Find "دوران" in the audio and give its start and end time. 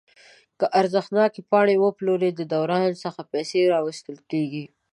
2.53-2.89